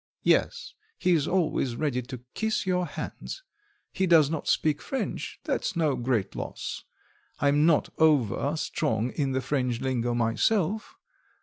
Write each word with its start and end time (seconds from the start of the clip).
"Yes, 0.23 0.73
he 0.97 1.11
is 1.13 1.27
always 1.27 1.75
ready 1.75 2.01
to 2.01 2.21
kiss 2.33 2.65
your 2.65 2.87
hands. 2.87 3.43
He 3.91 4.07
does 4.07 4.31
not 4.31 4.47
speak 4.47 4.81
French 4.81 5.39
that's 5.43 5.75
no 5.75 5.95
great 5.95 6.35
loss. 6.35 6.85
I 7.37 7.49
am 7.49 7.67
not 7.67 7.89
over 7.99 8.57
strong 8.57 9.11
in 9.11 9.33
the 9.33 9.41
French 9.41 9.79
lingo 9.79 10.15
myself. 10.15 10.95